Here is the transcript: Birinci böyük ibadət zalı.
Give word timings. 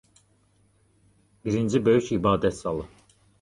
Birinci 1.45 1.85
böyük 1.85 2.09
ibadət 2.17 2.59
zalı. 2.63 2.89